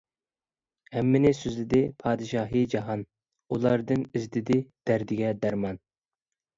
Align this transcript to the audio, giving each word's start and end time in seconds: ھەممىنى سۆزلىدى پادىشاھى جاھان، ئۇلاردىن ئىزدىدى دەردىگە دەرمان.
ھەممىنى 0.95 1.33
سۆزلىدى 1.41 1.83
پادىشاھى 2.01 2.65
جاھان، 2.73 3.05
ئۇلاردىن 3.53 4.09
ئىزدىدى 4.11 4.61
دەردىگە 4.93 5.35
دەرمان. 5.47 5.85